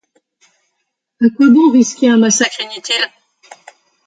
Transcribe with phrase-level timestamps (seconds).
[1.25, 3.05] A quoi bon risquer un massacre inutile?